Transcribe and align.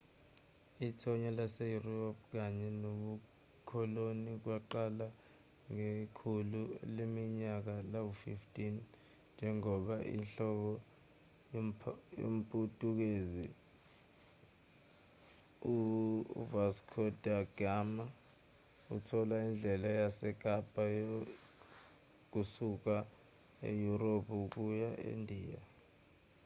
ithonya 0.87 1.29
laseyurophu 1.37 2.21
kanye 2.33 2.69
nobukoloni 2.81 4.31
kwaqala 4.43 5.07
ngekhulu 5.73 6.61
leminyaka 6.95 7.73
lama-15 7.91 8.57
njengoba 9.33 9.95
inhloli 10.15 10.73
yomputukezi 12.21 13.45
u-vasco 15.75 17.01
da 17.23 17.37
gama 17.57 18.05
ithola 18.95 19.35
indlela 19.47 19.89
yasekapa 19.99 20.81
kusuka 22.31 22.93
eyurophu 23.69 24.31
ukuya 24.45 24.89
endiya 25.09 25.61